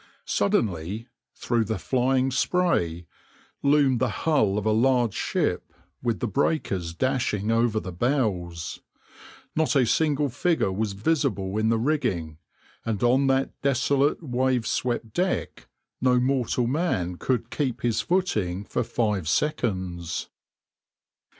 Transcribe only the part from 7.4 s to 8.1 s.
over the